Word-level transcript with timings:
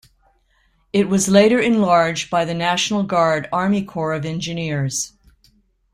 It 0.91 1.09
was 1.09 1.29
later 1.29 1.59
enlarged 1.59 2.31
by 2.31 2.43
the 2.43 2.55
National 2.55 3.03
Guard 3.03 3.47
Army 3.53 3.85
Corps 3.85 4.13
of 4.13 4.25
Engineers. 4.25 5.13